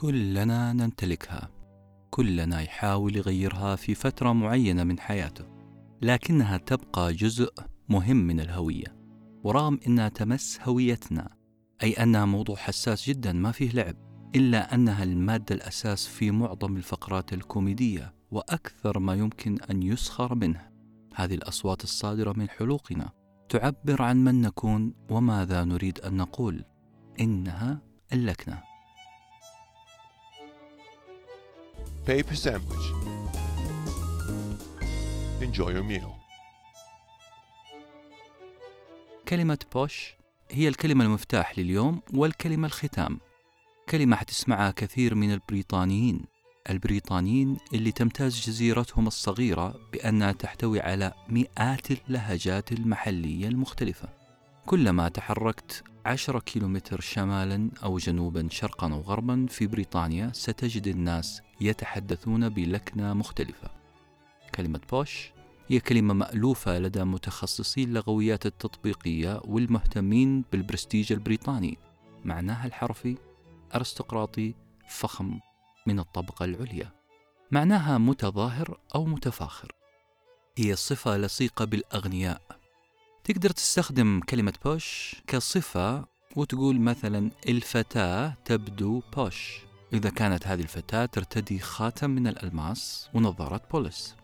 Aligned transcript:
كلنا 0.00 0.72
نمتلكها. 0.72 1.50
كلنا 2.10 2.60
يحاول 2.60 3.16
يغيرها 3.16 3.76
في 3.76 3.94
فترة 3.94 4.32
معينة 4.32 4.84
من 4.84 5.00
حياته. 5.00 5.44
لكنها 6.02 6.56
تبقى 6.56 7.12
جزء 7.12 7.52
مهم 7.88 8.16
من 8.16 8.40
الهوية. 8.40 8.96
ورغم 9.44 9.80
أنها 9.86 10.08
تمس 10.08 10.58
هويتنا 10.62 11.28
أي 11.82 11.92
أنها 11.92 12.24
موضوع 12.24 12.56
حساس 12.56 13.08
جدا 13.08 13.32
ما 13.32 13.52
فيه 13.52 13.70
لعب 13.70 13.96
إلا 14.36 14.74
أنها 14.74 15.02
المادة 15.02 15.54
الأساس 15.54 16.06
في 16.06 16.30
معظم 16.30 16.76
الفقرات 16.76 17.32
الكوميدية 17.32 18.14
وأكثر 18.30 18.98
ما 18.98 19.14
يمكن 19.14 19.58
أن 19.70 19.82
يسخر 19.82 20.34
منه. 20.34 20.70
هذه 21.14 21.34
الأصوات 21.34 21.84
الصادرة 21.84 22.32
من 22.32 22.48
حلوقنا 22.48 23.10
تعبر 23.48 24.02
عن 24.02 24.24
من 24.24 24.40
نكون 24.40 24.94
وماذا 25.10 25.64
نريد 25.64 26.00
أن 26.00 26.16
نقول. 26.16 26.64
إنها 27.20 27.82
اللكنة. 28.12 28.69
Paper 32.10 32.34
sandwich. 32.34 32.86
Enjoy 35.40 35.70
your 35.70 35.84
meal. 35.84 36.10
كلمة 39.28 39.58
بوش 39.74 40.14
هي 40.50 40.68
الكلمة 40.68 41.04
المفتاح 41.04 41.58
لليوم 41.58 42.00
والكلمة 42.14 42.66
الختام 42.66 43.20
كلمة 43.88 44.16
حتسمعها 44.16 44.70
كثير 44.70 45.14
من 45.14 45.32
البريطانيين 45.32 46.20
البريطانيين 46.70 47.56
اللي 47.74 47.92
تمتاز 47.92 48.40
جزيرتهم 48.40 49.06
الصغيرة 49.06 49.74
بأنها 49.92 50.32
تحتوي 50.32 50.80
على 50.80 51.12
مئات 51.28 51.90
اللهجات 51.90 52.72
المحلية 52.72 53.48
المختلفة 53.48 54.08
كلما 54.66 55.08
تحركت 55.08 55.84
عشرة 56.06 56.38
كيلومتر 56.38 57.00
شمالا 57.00 57.70
أو 57.82 57.98
جنوبا 57.98 58.48
شرقا 58.50 58.92
أو 58.92 59.00
غربا 59.00 59.46
في 59.48 59.66
بريطانيا 59.66 60.30
ستجد 60.34 60.86
الناس 60.86 61.42
يتحدثون 61.60 62.48
بلكنة 62.48 63.14
مختلفة. 63.14 63.70
كلمة 64.54 64.80
بوش 64.92 65.32
هي 65.68 65.80
كلمة 65.80 66.14
مألوفة 66.14 66.78
لدى 66.78 67.04
متخصصي 67.04 67.84
اللغويات 67.84 68.46
التطبيقية 68.46 69.40
والمهتمين 69.44 70.44
بالبرستيج 70.52 71.12
البريطاني. 71.12 71.78
معناها 72.24 72.66
الحرفي 72.66 73.16
أرستقراطي 73.74 74.54
فخم 74.88 75.40
من 75.86 75.98
الطبقة 75.98 76.44
العليا. 76.44 76.92
معناها 77.50 77.98
متظاهر 77.98 78.80
أو 78.94 79.04
متفاخر. 79.04 79.72
هي 80.58 80.76
صفة 80.76 81.16
لصيقة 81.16 81.64
بالأغنياء. 81.64 82.59
تقدر 83.30 83.50
تستخدم 83.50 84.20
كلمة 84.20 84.52
posh 84.64 85.16
كصفة 85.26 86.04
وتقول 86.36 86.80
مثلا 86.80 87.30
الفتاة 87.48 88.34
تبدو 88.44 89.02
posh. 89.16 89.58
إذا 89.92 90.10
كانت 90.10 90.46
هذه 90.46 90.60
الفتاة 90.60 91.06
ترتدي 91.06 91.58
خاتم 91.58 92.10
من 92.10 92.26
الألماس 92.26 93.10
ونظارات 93.14 93.70
بوليس. 93.70 94.14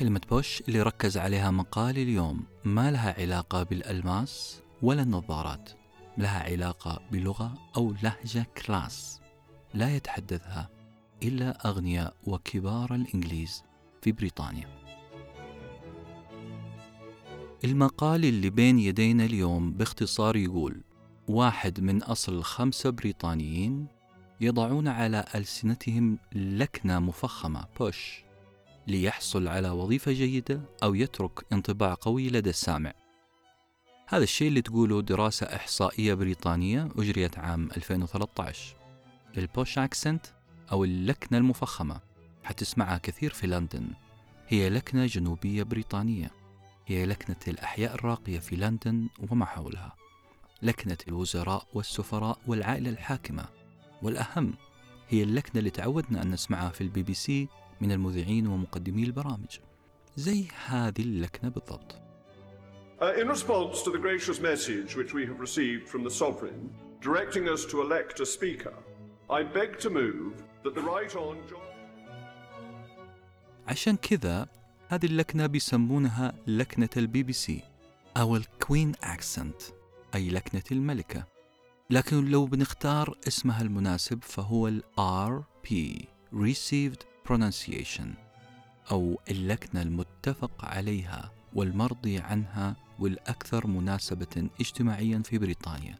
كلمة 0.00 0.20
posh 0.30 0.62
اللي 0.68 0.82
ركز 0.82 1.18
عليها 1.18 1.50
مقال 1.50 1.98
اليوم 1.98 2.44
ما 2.64 2.90
لها 2.90 3.20
علاقة 3.20 3.62
بالألماس 3.62 4.60
ولا 4.82 5.02
النظارات 5.02 5.70
لها 6.18 6.42
علاقة 6.42 7.02
بلغة 7.12 7.54
أو 7.76 7.94
لهجة 8.02 8.46
class. 8.66 9.20
لا 9.74 9.96
يتحدثها 9.96 10.70
إلا 11.22 11.68
أغنياء 11.68 12.14
وكبار 12.24 12.94
الإنجليز 12.94 13.64
في 14.02 14.12
بريطانيا. 14.12 14.79
المقال 17.64 18.24
اللي 18.24 18.50
بين 18.50 18.78
يدينا 18.78 19.24
اليوم 19.24 19.72
باختصار 19.72 20.36
يقول 20.36 20.80
واحد 21.28 21.80
من 21.80 22.02
أصل 22.02 22.42
خمسة 22.42 22.90
بريطانيين 22.90 23.86
يضعون 24.40 24.88
على 24.88 25.24
ألسنتهم 25.34 26.18
لكنة 26.32 26.98
مفخمة 26.98 27.64
بوش 27.80 28.24
ليحصل 28.86 29.48
على 29.48 29.70
وظيفة 29.70 30.12
جيدة 30.12 30.60
أو 30.82 30.94
يترك 30.94 31.46
انطباع 31.52 31.94
قوي 31.94 32.28
لدى 32.28 32.50
السامع. 32.50 32.92
هذا 34.06 34.24
الشيء 34.24 34.48
اللي 34.48 34.62
تقوله 34.62 35.02
دراسة 35.02 35.46
إحصائية 35.46 36.14
بريطانية 36.14 36.88
أجريت 36.98 37.38
عام 37.38 37.68
2013 37.76 38.76
ال 39.36 39.44
posh 39.44 39.78
accent 39.78 40.26
أو 40.72 40.84
اللكنة 40.84 41.38
المفخمة 41.38 42.00
حتسمعها 42.44 42.98
كثير 42.98 43.30
في 43.30 43.46
لندن 43.46 43.86
هي 44.48 44.70
لكنة 44.70 45.06
جنوبية 45.06 45.62
بريطانية. 45.62 46.39
هي 46.90 47.06
لكنة 47.06 47.36
الأحياء 47.48 47.94
الراقية 47.94 48.38
في 48.38 48.56
لندن 48.56 49.08
وما 49.30 49.44
حولها 49.44 49.96
لكنة 50.62 50.96
الوزراء 51.08 51.66
والسفراء 51.74 52.38
والعائلة 52.46 52.90
الحاكمة 52.90 53.44
والأهم 54.02 54.54
هي 55.08 55.22
اللكنة 55.22 55.58
اللي 55.58 55.70
تعودنا 55.70 56.22
أن 56.22 56.30
نسمعها 56.30 56.70
في 56.70 56.80
البي 56.80 57.02
بي 57.02 57.14
سي 57.14 57.48
من 57.80 57.92
المذيعين 57.92 58.46
ومقدمي 58.46 59.04
البرامج 59.04 59.58
زي 60.16 60.44
هذه 60.66 61.02
اللكنة 61.02 61.50
بالضبط 61.50 61.96
Uh, 63.02 63.14
in 63.22 63.28
response 63.28 63.82
to 63.82 63.90
the 63.90 63.98
gracious 64.06 64.38
message 64.40 64.94
which 64.94 65.14
we 65.14 65.24
have 65.24 65.40
received 65.40 65.88
from 65.88 66.02
the 66.04 66.10
Sovereign, 66.22 66.60
directing 67.00 67.48
us 67.48 67.64
to 67.64 67.80
elect 67.80 68.20
a 68.20 68.26
Speaker, 68.26 68.74
I 69.30 69.42
beg 69.42 69.78
to 69.78 69.88
move 69.88 70.32
that 70.64 70.74
the 70.74 70.82
Right. 70.82 71.10
John. 71.10 71.36
عشان 73.68 73.96
كذا 73.96 74.48
هذه 74.90 75.06
اللكنة 75.06 75.46
بيسمونها 75.46 76.34
لكنة 76.46 76.88
البي 76.96 77.22
بي 77.22 77.32
سي 77.32 77.62
أو 78.16 78.36
ال 78.36 78.45
Queen 78.45 78.92
accent 79.02 79.62
أي 80.14 80.30
لكنة 80.30 80.62
الملكة. 80.72 81.24
لكن 81.90 82.24
لو 82.24 82.46
بنختار 82.46 83.18
اسمها 83.28 83.62
المناسب 83.62 84.18
فهو 84.22 84.68
ال 84.68 84.82
RP 84.98 85.74
Received 86.34 87.28
Pronunciation 87.28 88.06
أو 88.90 89.20
اللكنة 89.30 89.82
المتفق 89.82 90.64
عليها 90.64 91.32
والمرضي 91.54 92.18
عنها 92.18 92.76
والأكثر 92.98 93.66
مناسبة 93.66 94.48
اجتماعيا 94.60 95.22
في 95.24 95.38
بريطانيا. 95.38 95.98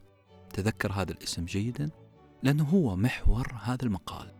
تذكر 0.53 0.91
هذا 0.91 1.11
الاسم 1.11 1.45
جيدا؟ 1.45 1.89
لأنه 2.43 2.63
هو 2.63 2.95
محور 2.95 3.53
هذا 3.63 3.83
المقال 3.85 4.31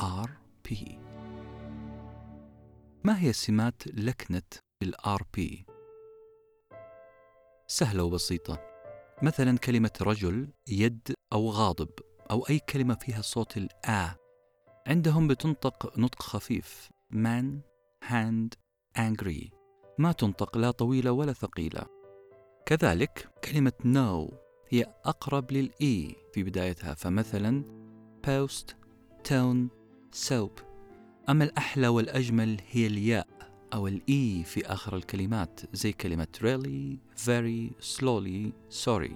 RP 0.00 0.74
ما 3.06 3.20
هي 3.20 3.32
سمات 3.32 3.82
لكنة 3.86 4.42
ال 4.82 4.94
RP؟ 4.94 5.40
سهلة 7.66 8.04
وبسيطة. 8.04 8.60
مثلا 9.22 9.58
كلمة 9.58 9.90
رجل 10.00 10.48
يد 10.68 11.14
أو 11.32 11.50
غاضب 11.50 11.90
أو 12.30 12.46
أي 12.50 12.58
كلمة 12.58 12.94
فيها 12.94 13.22
صوت 13.22 13.56
الآ 13.56 14.14
عندهم 14.86 15.28
بتنطق 15.28 15.98
نطق 15.98 16.22
خفيف. 16.22 16.90
man, 17.12 17.46
hand, 18.04 18.48
angry. 18.98 19.50
ما 19.98 20.12
تنطق 20.12 20.58
لا 20.58 20.70
طويلة 20.70 21.12
ولا 21.12 21.32
ثقيلة. 21.32 21.86
كذلك 22.66 23.28
كلمة 23.44 23.72
no 23.82 24.34
هي 24.68 24.94
أقرب 25.04 25.52
للإي 25.52 26.16
في 26.32 26.42
بدايتها 26.42 26.94
فمثلا 26.94 27.64
post, 28.26 28.74
tone, 29.28 29.68
soap. 30.28 30.63
أما 31.28 31.44
الأحلى 31.44 31.88
والأجمل 31.88 32.60
هي 32.70 32.86
الياء 32.86 33.26
أو 33.74 33.88
الإي 33.88 34.44
في 34.44 34.66
آخر 34.66 34.96
الكلمات 34.96 35.60
زي 35.72 35.92
كلمة 35.92 36.26
really, 36.40 36.98
very, 37.24 37.84
slowly, 37.96 38.52
sorry. 38.84 39.12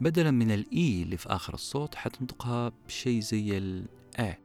بدلا 0.00 0.30
من 0.30 0.50
الإي 0.50 1.02
اللي 1.02 1.16
في 1.16 1.28
آخر 1.28 1.54
الصوت 1.54 1.94
حتنطقها 1.94 2.72
بشيء 2.86 3.20
زي 3.20 3.58
الأ 3.58 4.38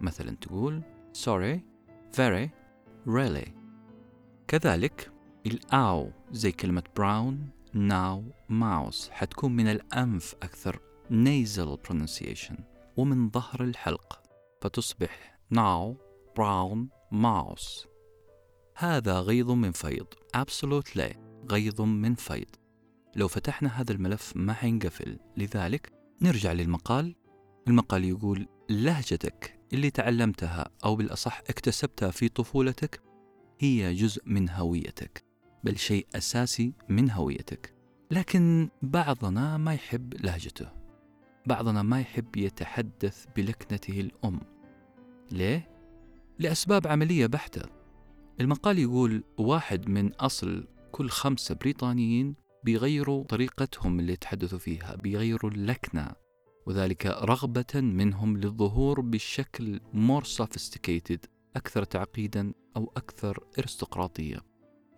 مثلا 0.00 0.36
تقول 0.36 0.82
sorry, 1.14 1.58
very, 2.16 2.48
really. 3.06 3.48
كذلك 4.48 5.10
الآو 5.46 6.10
زي 6.32 6.52
كلمة 6.52 6.82
brown, 7.00 7.34
now, 7.74 8.50
mouse 8.50 9.10
حتكون 9.10 9.56
من 9.56 9.66
الأنف 9.66 10.34
أكثر 10.42 10.80
nasal 11.10 11.88
pronunciation 11.88 12.60
ومن 12.96 13.30
ظهر 13.30 13.64
الحلق 13.64 14.22
فتصبح 14.60 15.38
now, 15.54 16.09
brown, 16.40 16.88
mouse. 17.12 17.86
هذا 18.76 19.20
غيض 19.20 19.50
من 19.50 19.72
فيض. 19.72 20.06
Absolutely 20.36 21.16
غيض 21.50 21.80
من 21.80 22.14
فيض. 22.14 22.56
لو 23.16 23.28
فتحنا 23.28 23.80
هذا 23.80 23.92
الملف 23.92 24.32
ما 24.36 24.52
حينقفل. 24.52 25.18
لذلك 25.36 25.92
نرجع 26.22 26.52
للمقال. 26.52 27.16
المقال 27.68 28.04
يقول 28.04 28.48
لهجتك 28.70 29.60
اللي 29.72 29.90
تعلمتها 29.90 30.70
أو 30.84 30.96
بالأصح 30.96 31.38
اكتسبتها 31.38 32.10
في 32.10 32.28
طفولتك 32.28 33.00
هي 33.58 33.94
جزء 33.94 34.22
من 34.26 34.50
هويتك 34.50 35.24
بل 35.64 35.78
شيء 35.78 36.06
أساسي 36.14 36.74
من 36.88 37.10
هويتك. 37.10 37.74
لكن 38.10 38.68
بعضنا 38.82 39.56
ما 39.56 39.74
يحب 39.74 40.14
لهجته. 40.14 40.68
بعضنا 41.46 41.82
ما 41.82 42.00
يحب 42.00 42.36
يتحدث 42.36 43.26
بلكنته 43.36 44.00
الأم. 44.00 44.40
ليه؟ 45.32 45.79
لأسباب 46.40 46.86
عملية 46.86 47.26
بحتة. 47.26 47.62
المقال 48.40 48.78
يقول 48.78 49.24
واحد 49.38 49.88
من 49.88 50.14
أصل 50.14 50.66
كل 50.92 51.08
خمسة 51.08 51.54
بريطانيين 51.54 52.34
بيغيروا 52.64 53.24
طريقتهم 53.24 54.00
اللي 54.00 54.12
يتحدثوا 54.12 54.58
فيها 54.58 54.96
بيغيروا 54.96 55.50
اللكنة 55.50 56.12
وذلك 56.66 57.06
رغبة 57.06 57.74
منهم 57.74 58.36
للظهور 58.36 59.00
بشكل 59.00 59.80
more 59.94 60.24
sophisticated 60.24 61.18
أكثر 61.56 61.84
تعقيدا 61.84 62.52
أو 62.76 62.92
أكثر 62.96 63.38
ارستقراطية 63.58 64.42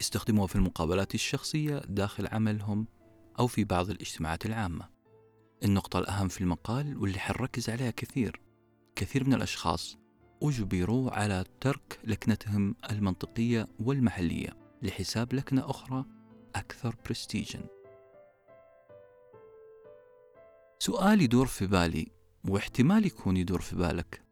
يستخدموها 0.01 0.47
في 0.47 0.57
المقابلات 0.57 1.15
الشخصية 1.15 1.79
داخل 1.79 2.27
عملهم 2.27 2.87
أو 3.39 3.47
في 3.47 3.65
بعض 3.65 3.91
الاجتماعات 3.91 4.47
العامة. 4.47 4.89
النقطة 5.65 5.99
الأهم 5.99 6.29
في 6.29 6.41
المقال 6.41 6.97
واللي 6.97 7.19
حنركز 7.19 7.71
عليها 7.71 7.91
كثير 7.91 8.41
كثير 8.97 9.27
من 9.27 9.35
الأشخاص 9.35 10.02
أجبروا 10.43 11.11
على 11.11 11.45
ترك 11.61 12.01
لكنتهم 12.05 12.77
المنطقية 12.91 13.69
والمحلية 13.81 14.57
لحساب 14.83 15.33
لكنة 15.35 15.71
أخرى 15.71 16.05
أكثر 16.55 16.97
برستيجا 17.07 17.67
سؤال 20.79 21.23
يدور 21.23 21.47
في 21.47 21.67
بالي 21.67 22.07
واحتمال 22.49 23.07
يكون 23.07 23.37
يدور 23.37 23.61
في 23.61 23.77
بالك 23.77 24.23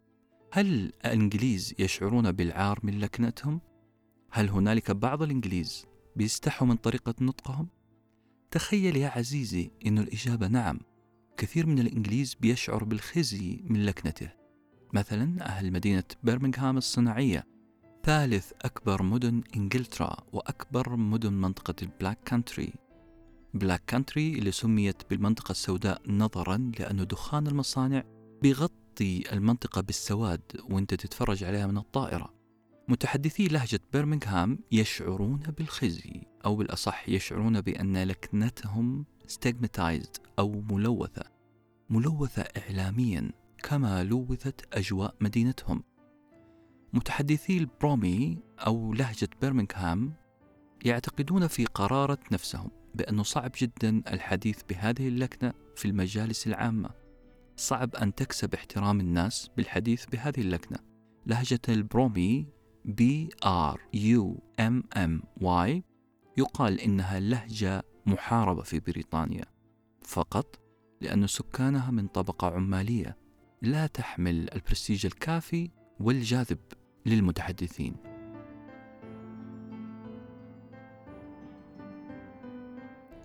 هل 0.53 0.93
الإنجليز 1.05 1.75
يشعرون 1.79 2.33
بالعار 2.33 2.79
من 2.83 2.99
لكنتهم؟ 2.99 3.61
هل 4.31 4.49
هنالك 4.49 4.91
بعض 4.91 5.23
الإنجليز 5.23 5.87
بيستحوا 6.17 6.67
من 6.69 6.77
طريقة 6.77 7.15
نطقهم؟ 7.21 7.69
تخيل 8.51 8.97
يا 8.97 9.09
عزيزي 9.09 9.71
أن 9.87 9.99
الإجابة 9.99 10.49
نعم 10.49 10.81
كثير 11.37 11.67
من 11.67 11.79
الإنجليز 11.79 12.35
بيشعر 12.35 12.85
بالخزي 12.85 13.61
من 13.65 13.85
لكنته 13.85 14.40
مثلا 14.93 15.47
أهل 15.47 15.73
مدينة 15.73 16.05
برمنغهام 16.23 16.79
الصناعية. 16.79 17.47
ثالث 18.05 18.53
أكبر 18.63 19.03
مدن 19.03 19.43
إنجلترا 19.57 20.17
وأكبر 20.33 20.97
مدن 20.97 21.33
منطقة 21.33 21.75
ال 21.83 21.89
Black 21.89 22.19
Country 22.25 22.73
Black 23.55 23.83
Country 23.87 24.39
اللي 24.39 24.51
سميت 24.51 25.03
بالمنطقة 25.11 25.51
السوداء 25.51 26.03
نظرا 26.07 26.73
لأن 26.79 27.07
دخان 27.07 27.47
المصانع 27.47 28.05
بيغطي 28.43 29.33
المنطقة 29.33 29.81
بالسواد 29.81 30.41
وأنت 30.71 30.95
تتفرج 30.95 31.45
عليها 31.45 31.67
من 31.67 31.79
الطائرة. 31.79 32.35
متحدثي 32.89 33.49
لهجة 33.49 33.81
برمنغهام 33.93 34.59
يشعرون 34.73 35.41
بالخزي 35.59 36.23
أو 36.45 36.57
بالأصح 36.57 37.09
يشعرون 37.09 37.61
بأن 37.61 37.97
لكنتهم 37.97 39.05
stigmatized 39.27 40.17
أو 40.39 40.65
ملوثة. 40.71 41.25
ملوثة 41.91 42.43
إعلاميا. 42.43 43.31
كما 43.63 44.05
لوثت 44.05 44.75
أجواء 44.75 45.15
مدينتهم. 45.21 45.83
متحدثي 46.93 47.59
ال 47.59 47.69
Brummie 47.69 48.39
أو 48.59 48.93
لهجة 48.93 49.29
برمنغهام 49.43 50.13
يعتقدون 50.85 51.47
في 51.47 51.65
قرارة 51.65 52.19
نفسهم 52.33 52.71
بأنه 52.95 53.23
صعب 53.23 53.53
جدا 53.59 54.03
الحديث 54.13 54.63
بهذه 54.69 55.09
اللكنة 55.09 55.53
في 55.77 55.89
المجالس 55.89 56.47
العامة. 56.47 56.91
صعب 57.57 57.97
أن 57.97 58.15
تكسب 58.15 58.55
احترام 58.55 59.01
الناس 59.01 59.51
بالحديث 59.57 60.07
بهذه 60.07 60.41
اللكنة. 60.41 60.79
لهجة 61.27 61.61
ال 61.69 61.79
Brummie 61.79 62.47
B 62.85 63.29
R 63.45 63.81
U 63.95 64.43
M 64.61 64.85
M 64.97 65.23
Y 65.41 65.85
يقال 66.37 66.81
إنها 66.81 67.21
لهجة 67.21 67.83
محاربة 68.07 68.63
في 68.63 68.81
بريطانيا. 68.81 69.45
فقط 70.03 70.61
لأن 71.01 71.27
سكانها 71.27 71.91
من 71.91 72.07
طبقة 72.07 72.49
عمالية 72.55 73.20
لا 73.63 73.87
تحمل 73.87 74.51
البرستيج 74.55 75.07
الكافي 75.07 75.71
والجاذب 76.01 76.59
للمتحدثين. 77.07 77.97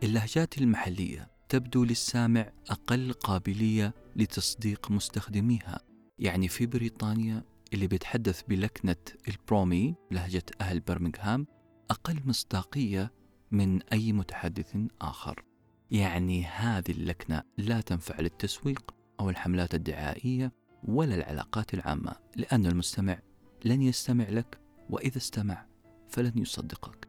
اللهجات 0.04 0.58
المحلية 0.58 1.32
تبدو 1.50 1.84
للسامع 1.84 2.52
أقل 2.70 3.14
قابلية 3.14 3.94
لتصديق 4.16 4.92
مستخدميها. 4.92 5.80
يعني 6.20 6.48
في 6.48 6.66
بريطانيا 6.66 7.44
اللي 7.74 7.88
بيتحدث 7.88 8.42
بلكنة 8.42 8.96
البرومي 9.28 9.96
لهجة 10.12 10.46
أهل 10.62 10.80
برمنغهام 10.80 11.48
أقل 11.92 12.20
مصداقية 12.26 13.12
من 13.52 13.81
أي 13.81 14.14
متحدث 14.14 14.78
آخر. 15.02 15.44
يعني 15.92 16.46
هذه 16.46 16.92
اللكنة 16.92 17.44
لا 17.58 17.81
تنفع 17.81 18.20
للتسويق. 18.20 18.94
أو 19.20 19.30
الحملات 19.30 19.76
الدعائية 19.76 20.52
ولا 20.84 21.16
العلاقات 21.16 21.74
العامة 21.74 22.16
لأن 22.36 22.66
المستمع 22.66 23.20
لن 23.66 23.82
يستمع 23.82 24.30
لك 24.30 24.60
وإذا 24.90 25.18
استمع 25.18 25.66
فلن 26.10 26.38
يصدقك 26.38 27.08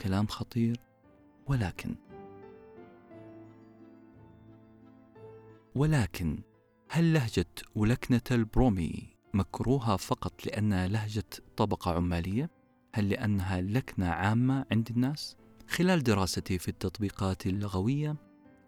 كلام 0.00 0.26
خطير 0.26 0.80
ولكن 1.46 1.94
ولكن 5.74 6.38
هل 6.88 7.12
لهجة 7.12 7.46
ولكنة 7.74 8.20
البرومي 8.30 9.16
مكروهة 9.34 9.96
فقط 9.96 10.46
لأنها 10.46 10.88
لهجة 10.88 11.24
طبقة 11.56 11.94
عمالية؟ 11.94 12.50
هل 12.94 13.08
لأنها 13.08 13.60
لكنة 13.60 14.06
عامة 14.06 14.66
عند 14.70 14.88
الناس؟ 14.90 15.36
خلال 15.68 16.02
دراستي 16.02 16.58
في 16.58 16.68
التطبيقات 16.68 17.46
اللغوية 17.46 18.16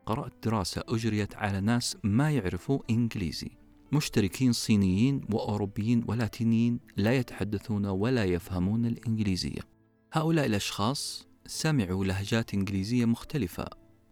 قرأت 0.07 0.33
دراسة 0.45 0.83
أجريت 0.89 1.35
على 1.35 1.61
ناس 1.61 1.97
ما 2.03 2.31
يعرفوا 2.31 2.81
إنجليزي. 2.91 3.51
مشتركين 3.93 4.53
صينيين 4.53 5.21
وأوروبيين 5.33 6.05
ولاتينيين 6.09 6.81
لا 6.97 7.13
يتحدثون 7.13 7.87
ولا 7.87 8.25
يفهمون 8.25 8.87
الإنجليزية. 8.87 9.61
هؤلاء 10.13 10.47
الأشخاص 10.47 11.27
سمعوا 11.47 12.05
لهجات 12.05 12.55
إنجليزية 12.55 13.05
مختلفة. 13.05 13.67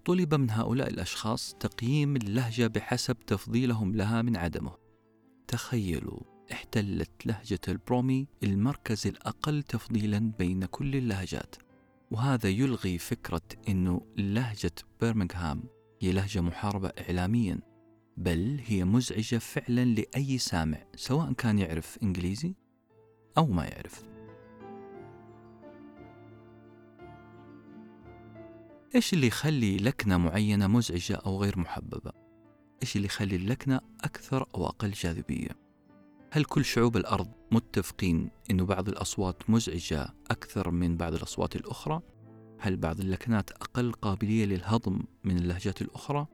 طلب 0.05 0.35
من 0.35 0.51
هؤلاء 0.51 0.89
الأشخاص 0.91 1.55
تقييم 1.61 2.17
اللهجة 2.17 2.67
بحسب 2.67 3.17
تفضيلهم 3.27 3.95
لها 3.95 4.23
من 4.23 4.37
عدمه. 4.37 4.77
تخيلوا 5.49 6.21
احتلت 6.53 7.27
لهجة 7.27 7.61
البرومي 7.69 8.27
المركز 8.43 9.07
الأقل 9.07 9.63
تفضيلا 9.63 10.33
بين 10.39 10.65
كل 10.65 10.97
اللهجات. 10.97 11.57
وهذا 12.11 12.49
يلغي 12.49 12.99
فكرة 12.99 13.43
أنه 13.69 14.01
لهجة 14.17 14.75
برمنغهام 15.01 15.63
هي 16.03 16.13
لهجة 16.13 16.41
محاربة 16.41 16.89
إعلاميا 16.89 17.61
بل 18.17 18.61
هي 18.67 18.85
مزعجة 18.85 19.39
فعلا 19.39 19.85
لأي 19.85 20.39
سامع 20.39 20.85
سواء 20.97 21.33
كان 21.33 21.59
يعرف 21.59 21.99
إنجليزي 22.03 22.55
أو 23.39 23.47
ما 23.47 23.65
يعرف 23.65 24.05
إيش 28.95 29.13
اللي 29.13 29.27
يخلي 29.27 29.77
لكنة 29.77 30.17
معينة 30.17 30.67
مزعجة 30.67 31.15
أو 31.15 31.43
غير 31.43 31.59
محببة؟ 31.59 32.13
إيش 32.83 32.97
اللي 32.97 33.07
يخلي 33.07 33.37
اللكنة 33.37 33.81
أكثر 34.01 34.47
أو 34.55 34.67
أقل 34.67 34.91
جاذبية؟ 34.91 35.51
هل 36.31 36.45
كل 36.45 36.65
شعوب 36.65 36.97
الأرض 36.97 37.29
متفقين 37.51 38.31
أن 38.51 38.65
بعض 38.65 38.89
الأصوات 38.89 39.51
مزعجة 39.51 40.15
أكثر 40.31 40.71
من 40.71 40.97
بعض 40.97 41.15
الأصوات 41.15 41.57
الأخرى؟ 41.57 42.03
هل 42.63 42.77
بعض 42.77 43.01
اللكنات 43.01 43.51
أقل 43.51 43.93
قابلية 43.93 44.45
للهضم 44.45 45.01
من 45.25 45.37
اللهجات 45.37 45.83
الأخرى؟ 45.83 46.27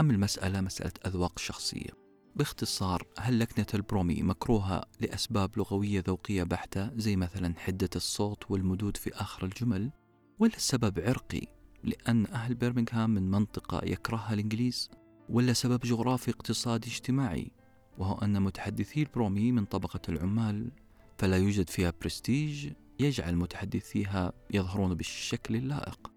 أم 0.00 0.10
المسألة 0.10 0.60
مسألة 0.60 0.92
أذواق 1.06 1.38
شخصية؟ 1.38 1.90
باختصار 2.36 3.06
هل 3.18 3.38
لكنة 3.38 3.66
البرومي 3.74 4.22
مكروهة 4.22 4.84
لأسباب 5.00 5.58
لغوية 5.58 6.02
ذوقية 6.06 6.42
بحتة 6.42 6.90
زي 6.96 7.16
مثلا 7.16 7.54
حدة 7.58 7.90
الصوت 7.96 8.50
والمدود 8.50 8.96
في 8.96 9.14
آخر 9.14 9.44
الجمل؟ 9.44 9.90
ولا 10.38 10.56
السبب 10.56 11.00
عرقي 11.00 11.46
لأن 11.84 12.26
أهل 12.26 12.54
برمنغهام 12.54 13.10
من 13.10 13.30
منطقة 13.30 13.80
يكرهها 13.84 14.34
الإنجليز؟ 14.34 14.90
ولا 15.28 15.52
سبب 15.52 15.80
جغرافي 15.80 16.30
اقتصادي 16.30 16.88
اجتماعي 16.88 17.50
وهو 17.98 18.18
أن 18.18 18.42
متحدثي 18.42 19.02
البرومي 19.02 19.52
من 19.52 19.64
طبقة 19.64 20.00
العمال 20.08 20.70
فلا 21.18 21.36
يوجد 21.36 21.70
فيها 21.70 21.92
برستيج 22.00 22.72
يجعل 23.00 23.36
متحدثيها 23.36 24.32
يظهرون 24.50 24.94
بالشكل 24.94 25.56
اللائق. 25.56 26.12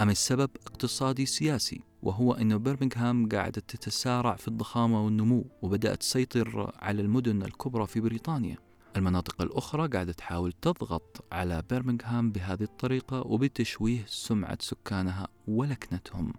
أم 0.00 0.10
السبب 0.10 0.50
اقتصادي 0.66 1.26
سياسي 1.26 1.80
وهو 2.02 2.32
أن 2.32 2.62
برمنغهام 2.62 3.28
قاعدة 3.28 3.60
تتسارع 3.60 4.36
في 4.36 4.48
الضخامة 4.48 5.04
والنمو 5.04 5.44
وبدأت 5.62 6.00
تسيطر 6.00 6.72
على 6.78 7.02
المدن 7.02 7.42
الكبرى 7.42 7.86
في 7.86 8.00
بريطانيا. 8.00 8.56
المناطق 8.96 9.42
الأخرى 9.42 9.88
قاعدة 9.88 10.12
تحاول 10.12 10.52
تضغط 10.52 11.24
على 11.32 11.62
برمنغهام 11.70 12.32
بهذه 12.32 12.62
الطريقة 12.62 13.20
وبتشويه 13.20 14.04
سمعة 14.06 14.58
سكانها 14.60 15.28
ولكنتهم. 15.48 16.32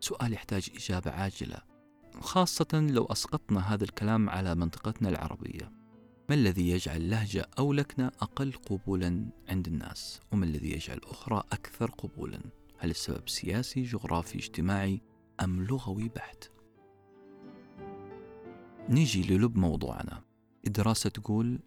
سؤال 0.00 0.32
يحتاج 0.32 0.70
إجابة 0.76 1.10
عاجلة 1.10 1.58
خاصة 2.20 2.86
لو 2.90 3.04
أسقطنا 3.04 3.74
هذا 3.74 3.84
الكلام 3.84 4.30
على 4.30 4.54
منطقتنا 4.54 5.08
العربية. 5.08 5.83
ما 6.28 6.34
الذي 6.34 6.70
يجعل 6.70 7.10
لهجة 7.10 7.48
أو 7.58 7.72
لكنة 7.72 8.06
أقل 8.06 8.52
قبولا 8.52 9.26
عند 9.48 9.66
الناس؟ 9.66 10.20
وما 10.32 10.44
الذي 10.44 10.72
يجعل 10.72 11.00
أخرى 11.04 11.42
أكثر 11.52 11.90
قبولا؟ 11.90 12.40
هل 12.78 12.90
السبب 12.90 13.28
سياسي 13.28 13.82
جغرافي 13.82 14.38
اجتماعي 14.38 15.00
أم 15.42 15.64
لغوي 15.64 16.08
بحت؟ 16.08 16.50
نيجي 18.88 19.22
للب 19.22 19.56
موضوعنا. 19.56 20.22
الدراسة 20.66 21.10
تقول 21.10 21.58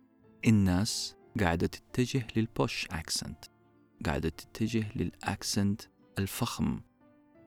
الناس 0.48 1.16
قاعدة 1.40 1.68
تتجه 1.68 2.28
للبوش 2.36 2.88
أكسنت. 2.92 3.46
قاعدة 4.06 4.30
تتجه 4.30 4.86
للأكسنت 4.96 5.82
الفخم 6.20 6.82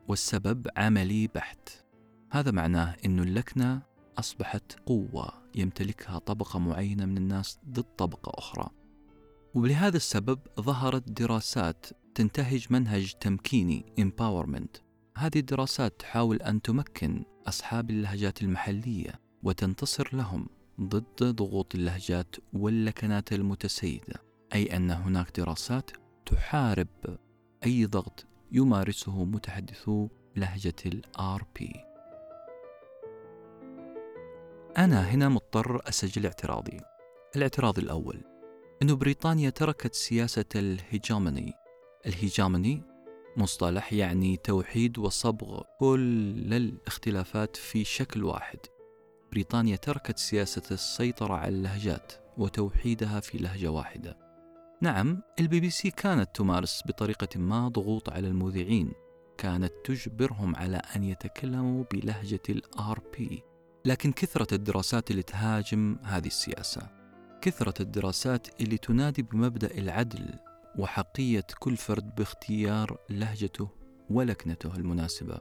والسبب 0.09 0.67
عملي 0.77 1.27
بحت. 1.27 1.69
هذا 2.31 2.51
معناه 2.51 2.97
أن 3.05 3.21
اللكنة 3.21 3.83
أصبحت 4.19 4.73
قوة. 4.87 5.40
يمتلكها 5.55 6.19
طبقة 6.19 6.59
معينة 6.59 7.07
من 7.07 7.17
الناس 7.17 7.59
ضد 7.69 7.83
طبقة 7.83 8.33
أخرى. 8.39 8.71
ولهذا 9.55 9.97
السبب 9.97 10.39
ظهرت 10.61 11.11
دراسات 11.11 11.87
تنتهج 12.15 12.67
منهج 12.71 13.13
تمكيني 13.21 13.85
empowerment. 14.01 14.81
هذه 15.17 15.39
الدراسات 15.39 16.01
تحاول 16.01 16.37
أن 16.37 16.63
تمكن 16.63 17.25
أصحاب 17.47 17.91
اللهجات 17.91 18.43
المحلية 18.43 19.21
وتنتصر 19.43 20.09
لهم 20.13 20.49
ضد 20.81 21.23
ضغوط 21.25 21.75
اللهجات 21.75 22.37
واللكنات 22.53 23.33
المتسيدة 23.33 24.15
أي 24.55 24.77
أن 24.77 24.91
هناك 24.91 25.41
دراسات 25.41 25.91
تحارب 26.27 27.19
أي 27.67 27.87
ضغط 27.87 28.27
يمارسه 28.53 29.25
متحدثو 29.25 30.09
لهجة 30.37 30.75
ال 30.87 31.03
RP 31.19 31.90
أنا 34.79 35.11
هنا 35.11 35.29
مضطر 35.29 35.89
أسجل 35.89 36.27
اعتراضي. 36.27 36.81
الاعتراض 37.37 37.79
الأول 37.79 38.25
أن 38.83 38.95
بريطانيا 38.95 39.51
تركت 39.51 39.95
سياسة 39.95 40.45
ال 40.57 40.66
hegemony. 40.66 41.53
ال 42.07 42.15
hegemony 42.15 42.83
مصطلح 43.37 43.93
يعني 43.93 44.37
توحيد 44.37 44.99
وصبغ 44.99 45.63
كل 45.81 46.55
الاختلافات 46.55 47.57
في 47.57 47.85
شكل 47.85 48.25
واحد. 48.25 48.59
بريطانيا 49.33 49.77
تركت 49.77 50.19
سياسة 50.19 50.63
السيطرة 50.71 51.35
على 51.35 51.49
اللهجات 51.49 52.13
وتوحيدها 52.39 53.21
في 53.21 53.39
لهجة 53.39 53.69
واحدة. 53.69 54.19
نعم 54.81 55.23
البي 55.41 55.61
بي 55.61 55.71
سي 55.71 55.91
كانت 55.91 56.37
تمارس 56.37 56.83
بطريقة 56.87 57.39
ما 57.39 57.69
ضغوط 57.69 58.11
على 58.11 58.29
المذيعين. 58.29 58.93
كانت 59.39 59.73
تجبرهم 59.85 60.57
على 60.57 60.77
أن 60.97 61.05
يتكلموا 61.05 61.85
بلهجة 61.93 62.43
ال 62.49 63.01
RP. 63.19 63.50
لكن 63.85 64.13
كثرة 64.13 64.55
الدراسات 64.55 65.11
اللي 65.11 65.23
تهاجم 65.23 65.97
هذه 66.03 66.27
السياسة. 66.27 66.89
كثرة 67.43 67.83
الدراسات 67.83 68.61
اللي 68.61 68.79
تنادي 68.79 69.23
بمبدأ 69.23 69.79
العدل 69.79 70.35
وأحقية 70.79 71.47
كل 71.59 71.77
فرد 71.77 72.15
باختيار 72.15 72.99
لهجته 73.11 73.69
ولكنته 74.11 74.77
المناسبة. 74.77 75.39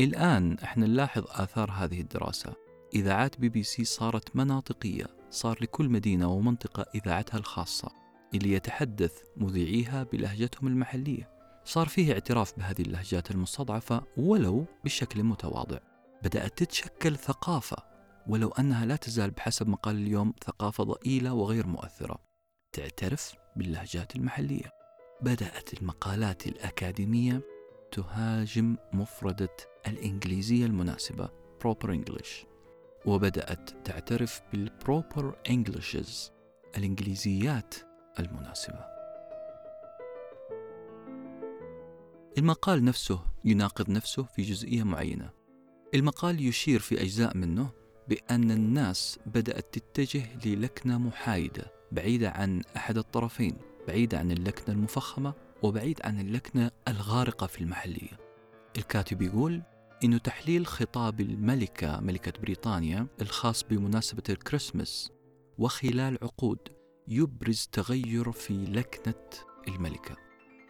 الآن 0.00 0.56
إحنا 0.64 0.86
نلاحظ 0.86 1.24
آثار 1.28 1.70
هذه 1.70 2.00
الدراسة. 2.00 2.54
إذاعات 2.94 3.40
بي 3.40 3.48
بي 3.48 3.62
سي 3.62 3.84
صارت 3.84 4.36
مناطقية 4.36 5.06
صار 5.30 5.58
لكل 5.60 5.88
مدينة 5.88 6.28
ومنطقة 6.28 6.86
إذاعتها 6.94 7.38
الخاصة 7.38 7.88
اللي 8.34 8.52
يتحدث 8.52 9.12
مذيعيها 9.36 10.02
بلهجتهم 10.02 10.66
المحلية. 10.68 11.30
صار 11.64 11.88
فيه 11.88 12.12
اعتراف 12.12 12.58
بهذه 12.58 12.82
اللهجات 12.82 13.30
المستضعفة 13.30 14.02
ولو 14.16 14.66
بشكل 14.84 15.22
متواضع. 15.22 15.78
بدأت 16.22 16.58
تتشكل 16.58 17.16
ثقافة 17.16 17.76
ولو 18.26 18.48
أنها 18.48 18.86
لا 18.86 18.96
تزال 18.96 19.30
بحسب 19.30 19.68
مقال 19.68 19.96
اليوم 19.96 20.34
ثقافة 20.44 20.84
ضئيلة 20.84 21.34
وغير 21.34 21.66
مؤثرة. 21.66 22.18
تعترف 22.72 23.34
باللهجات 23.56 24.16
المحلية. 24.16 24.70
بدأت 25.22 25.74
المقالات 25.74 26.46
الأكاديمية 26.46 27.42
تهاجم 27.92 28.76
مفردة 28.92 29.56
الإنجليزية 29.86 30.66
المناسبة 30.66 31.28
proper 31.64 31.88
English. 31.88 32.46
وبدأت 33.06 33.86
تعترف 33.86 34.40
بالproper 34.52 35.24
Englishes 35.48 36.30
الإنجليزيات 36.76 37.74
المناسبة. 38.18 38.84
المقال 42.38 42.84
نفسه 42.84 43.20
يناقض 43.44 43.90
نفسه 43.90 44.22
في 44.22 44.42
جزئية 44.42 44.82
معينة. 44.82 45.37
المقال 45.94 46.46
يشير 46.46 46.80
في 46.80 47.02
أجزاء 47.02 47.36
منه 47.36 47.70
بأن 48.08 48.50
الناس 48.50 49.18
بدأت 49.26 49.78
تتجه 49.78 50.46
للكنة 50.46 50.98
محايدة 50.98 51.72
بعيدة 51.92 52.30
عن 52.30 52.62
أحد 52.76 52.98
الطرفين 52.98 53.56
بعيدة 53.88 54.18
عن 54.18 54.30
اللكنة 54.30 54.74
المفخمة 54.74 55.34
وبعيد 55.62 56.00
عن 56.04 56.20
اللكنة 56.20 56.70
الغارقة 56.88 57.46
في 57.46 57.60
المحلية. 57.60 58.18
الكاتب 58.78 59.22
يقول 59.22 59.62
إنه 60.04 60.18
تحليل 60.18 60.66
خطاب 60.66 61.20
الملكة 61.20 62.00
ملكة 62.00 62.40
بريطانيا 62.40 63.06
الخاص 63.20 63.62
بمناسبة 63.62 64.22
الكريسماس 64.28 65.10
وخلال 65.58 66.18
عقود 66.22 66.58
يبرز 67.08 67.68
تغير 67.72 68.32
في 68.32 68.64
لكنة 68.64 69.24
الملكة. 69.68 70.16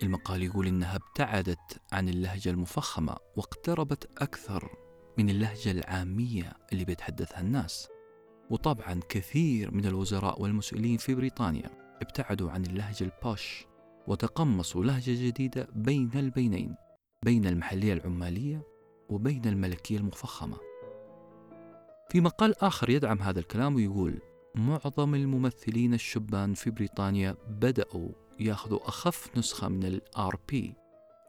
المقال 0.03 0.43
يقول 0.43 0.67
إنها 0.67 0.97
ابتعدت 0.97 1.81
عن 1.93 2.09
اللهجة 2.09 2.51
المفخمة 2.51 3.17
واقتربت 3.37 4.23
أكثر 4.23 4.88
من 5.19 5.31
اللهجة 5.31 5.71
العامية 5.71 6.53
اللي 6.73 6.85
بيتحدثها 6.85 7.41
الناس. 7.41 7.89
وطبعا 8.51 9.01
كثير 9.09 9.75
من 9.75 9.87
الوزراء 9.87 10.43
والمسؤولين 10.43 10.97
في 10.97 11.15
بريطانيا 11.15 11.71
ابتعدوا 12.03 12.51
عن 12.51 12.65
اللهجة 12.65 13.05
البوش 13.05 13.67
وتقمصوا 14.07 14.85
لهجة 14.85 15.27
جديدة 15.27 15.69
بين 15.75 16.11
البينين 16.15 16.75
بين 17.25 17.47
المحلية 17.47 17.93
العمالية 17.93 18.67
وبين 19.09 19.47
الملكية 19.47 19.97
المفخمة. 19.99 20.57
في 22.11 22.21
مقال 22.21 22.63
آخر 22.63 22.91
يدعم 22.91 23.23
هذا 23.23 23.41
الكلام 23.41 23.75
ويقول 23.75 24.21
معظم 24.55 25.15
الممثلين 25.15 25.95
الشبان 25.95 26.55
في 26.55 26.71
بريطانيا 26.71 27.37
بدأوا 27.49 28.09
ياخذوا 28.41 28.89
أخف 28.89 29.37
نسخة 29.37 29.69
من 29.69 29.85
ال 29.85 30.01
RP 30.17 30.55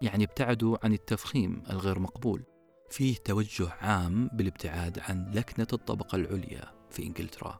يعني 0.01 0.23
ابتعدوا 0.23 0.77
عن 0.83 0.93
التفخيم 0.93 1.63
الغير 1.69 1.99
مقبول. 1.99 2.43
فيه 2.91 3.15
توجه 3.15 3.69
عام 3.81 4.29
بالابتعاد 4.33 4.99
عن 4.99 5.31
لكنة 5.31 5.67
الطبقة 5.73 6.15
العليا 6.15 6.71
في 6.89 7.03
إنجلترا 7.03 7.59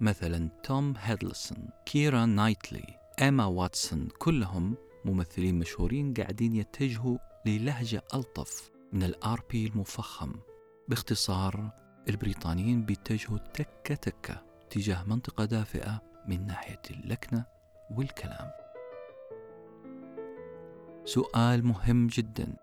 مثلا 0.00 0.48
توم 0.62 0.94
هيدلستون 0.98 1.68
كيرا 1.86 2.26
نايتلي 2.26 2.98
إيما 3.22 3.44
واتسون 3.44 4.08
كلهم 4.18 4.76
ممثلين 5.04 5.58
مشهورين 5.58 6.14
قاعدين 6.14 6.56
يتجهوا 6.56 7.18
للهجة 7.46 8.02
ألطف 8.14 8.70
من 8.92 9.02
ال 9.02 9.42
RP 9.50 9.66
المفخم 9.66 10.32
باختصار 10.88 11.70
البريطانيين 12.08 12.84
بيتجهوا 12.84 13.38
تكة 13.38 13.94
تكة 13.94 14.42
تجاه 14.70 15.04
منطقة 15.04 15.44
دافئة 15.44 16.02
من 16.28 16.46
ناحية 16.46 16.82
اللكنة 16.90 17.44
والكلام 17.90 18.50
سؤال 21.04 21.64
مهم 21.64 22.06
جدا 22.06 22.56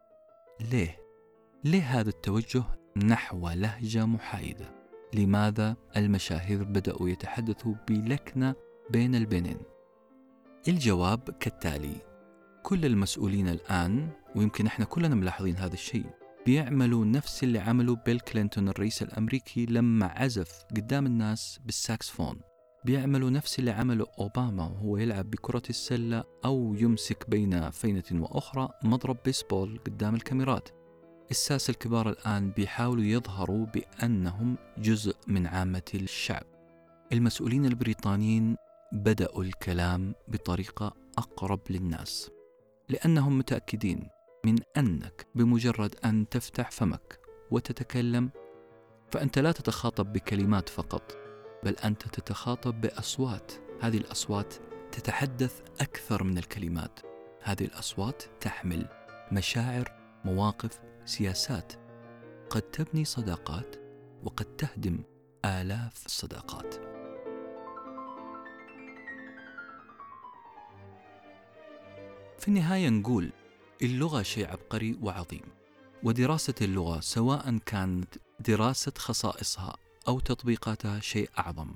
ليه؟ 0.59 1.00
ليه 1.63 1.81
هذا 1.99 2.09
التوجه 2.09 2.63
نحو 2.97 3.49
لهجة 3.49 4.05
محايدة؟ 4.05 4.65
لماذا 5.13 5.75
المشاهير 5.97 6.63
بدأوا 6.63 7.09
يتحدثوا 7.09 7.73
بلكنة 7.87 8.55
بين 8.89 9.15
البنين؟ 9.15 9.57
الجواب 10.67 11.29
كالتالي 11.39 11.95
كل 12.63 12.85
المسؤولين 12.85 13.47
الآن 13.47 14.09
ويمكن 14.35 14.65
إحنا 14.65 14.85
كلنا 14.85 15.15
ملاحظين 15.15 15.55
هذا 15.55 15.73
الشيء 15.73 16.05
بيعملوا 16.45 17.05
نفس 17.05 17.43
اللي 17.43 17.59
عمله 17.59 17.95
بيل 17.95 18.19
كلينتون 18.19 18.69
الرئيس 18.69 19.01
الأمريكي 19.01 19.65
لما 19.65 20.05
عزف 20.05 20.63
قدام 20.75 21.05
الناس 21.05 21.59
بالساكسفون 21.65 22.39
بيعملوا 22.85 23.29
نفس 23.29 23.59
اللي 23.59 23.71
عمله 23.71 24.05
أوباما 24.19 24.63
وهو 24.63 24.97
يلعب 24.97 25.29
بكرة 25.29 25.63
السلة 25.69 26.23
أو 26.45 26.75
يمسك 26.77 27.29
بين 27.29 27.69
فينة 27.69 28.03
وأخرى 28.11 28.69
مضرب 28.83 29.17
بيسبول 29.25 29.79
قدام 29.85 30.15
الكاميرات 30.15 30.69
الساسة 31.31 31.71
الكبار 31.71 32.09
الآن 32.09 32.51
بيحاولوا 32.51 33.03
يظهروا 33.03 33.65
بأنهم 33.65 34.57
جزء 34.77 35.15
من 35.27 35.47
عامة 35.47 35.91
الشعب. 35.93 36.43
المسؤولين 37.13 37.65
البريطانيين 37.65 38.55
بدأوا 38.91 39.43
الكلام 39.43 40.15
بطريقة 40.27 40.93
أقرب 41.17 41.59
للناس 41.69 42.31
لأنهم 42.89 43.37
متأكدين 43.37 44.09
من 44.45 44.55
أنك 44.77 45.27
بمجرد 45.35 45.95
أن 46.05 46.29
تفتح 46.29 46.71
فمك 46.71 47.19
وتتكلم 47.51 48.29
فأنت 49.11 49.39
لا 49.39 49.51
تتخاطب 49.51 50.13
بكلمات 50.13 50.69
فقط 50.69 51.17
بل 51.63 51.75
أنت 51.75 52.01
تتخاطب 52.07 52.81
بأصوات. 52.81 53.51
هذه 53.81 53.97
الأصوات 53.97 54.53
تتحدث 54.91 55.61
أكثر 55.81 56.23
من 56.23 56.37
الكلمات. 56.37 56.99
هذه 57.43 57.65
الأصوات 57.65 58.23
تحمل 58.41 58.87
مشاعر 59.31 59.91
مواقف 60.25 60.90
سياسات. 61.05 61.73
قد 62.49 62.61
تبني 62.61 63.05
صداقات 63.05 63.75
وقد 64.23 64.45
تهدم 64.45 65.03
آلاف 65.45 66.05
الصداقات. 66.05 66.75
في 72.39 72.47
النهاية 72.47 72.89
نقول 72.89 73.31
اللغة 73.81 74.21
شيء 74.21 74.47
عبقري 74.47 74.97
وعظيم 75.01 75.41
ودراسة 76.03 76.53
اللغة 76.61 76.99
سواء 76.99 77.57
كانت 77.65 78.15
دراسة 78.39 78.93
خصائصها 78.97 79.77
أو 80.07 80.19
تطبيقاتها 80.19 80.99
شيء 80.99 81.29
أعظم 81.39 81.71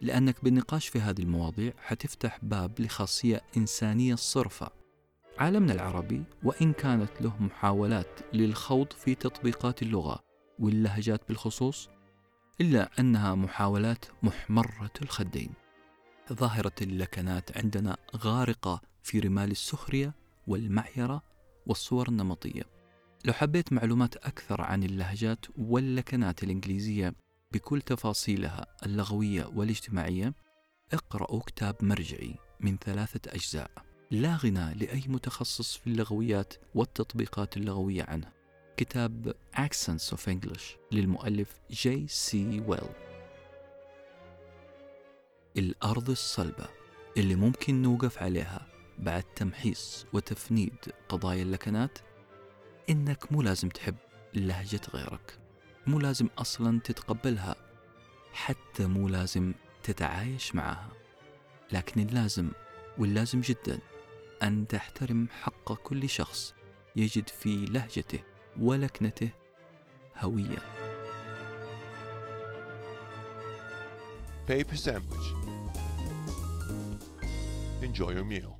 لأنك 0.00 0.44
بالنقاش 0.44 0.88
في 0.88 1.00
هذه 1.00 1.22
المواضيع 1.22 1.72
حتفتح 1.78 2.38
باب 2.42 2.80
لخاصية 2.80 3.42
إنسانية 3.56 4.14
صرفة 4.14 4.79
عالمنا 5.40 5.72
العربي 5.72 6.24
وإن 6.42 6.72
كانت 6.72 7.22
له 7.22 7.42
محاولات 7.42 8.20
للخوض 8.32 8.92
في 8.92 9.14
تطبيقات 9.14 9.82
اللغة 9.82 10.20
واللهجات 10.58 11.28
بالخصوص 11.28 11.88
إلا 12.60 12.90
أنها 12.98 13.34
محاولات 13.34 14.04
محمرة 14.22 14.90
الخدين. 15.02 15.52
ظاهرة 16.32 16.72
اللكنات 16.82 17.56
عندنا 17.56 17.96
غارقة 18.16 18.80
في 19.02 19.18
رمال 19.20 19.50
السخرية 19.50 20.14
والمعيرة 20.46 21.22
والصور 21.66 22.08
النمطية. 22.08 22.62
لو 23.24 23.32
حبيت 23.32 23.72
معلومات 23.72 24.16
أكثر 24.16 24.60
عن 24.60 24.82
اللهجات 24.82 25.46
واللكنات 25.58 26.42
الإنجليزية 26.42 27.14
بكل 27.52 27.82
تفاصيلها 27.82 28.66
اللغوية 28.86 29.46
والاجتماعية 29.46 30.34
اقرأوا 30.92 31.40
كتاب 31.40 31.76
مرجعي 31.80 32.34
من 32.60 32.76
ثلاثة 32.76 33.34
أجزاء. 33.34 33.89
لا 34.10 34.36
غنى 34.36 34.74
لأي 34.74 35.02
متخصص 35.06 35.76
في 35.76 35.86
اللغويات 35.86 36.54
والتطبيقات 36.74 37.56
اللغوية 37.56 38.02
عنه. 38.02 38.32
كتاب 38.76 39.34
Accents 39.56 40.14
of 40.14 40.20
English 40.32 40.62
للمؤلف 40.92 41.60
جي 41.70 42.08
سي 42.08 42.60
ويلز 42.66 42.80
الأرض 45.56 46.10
الصلبة 46.10 46.68
اللي 47.16 47.34
ممكن 47.34 47.82
نوقف 47.82 48.22
عليها 48.22 48.66
بعد 48.98 49.22
تمحيص 49.22 50.06
وتفنيد 50.12 50.76
قضايا 51.08 51.42
اللكنات؟ 51.42 51.98
إنك 52.90 53.32
مو 53.32 53.42
لازم 53.42 53.68
تحب 53.68 53.96
لهجة 54.34 54.80
غيرك. 54.94 55.38
مو 55.86 55.98
لازم 55.98 56.28
أصلا 56.38 56.80
تتقبلها. 56.80 57.54
حتى 58.32 58.86
مو 58.86 59.08
لازم 59.08 59.54
تتعايش 59.82 60.54
معها. 60.54 60.88
لكن 61.72 62.00
اللازم 62.00 62.50
واللازم 62.98 63.40
جدا 63.40 63.78
أن 64.42 64.66
تحترم 64.66 65.28
حق 65.42 65.72
كل 65.72 66.08
شخص 66.08 66.54
يجد 66.96 67.28
في 67.28 67.64
لهجته 67.64 68.20
ولكنته 68.60 69.30
هوية 70.18 70.58
Paper 74.48 74.76
sandwich. 74.76 75.28
Enjoy 77.82 78.10
your 78.10 78.24
meal. 78.24 78.59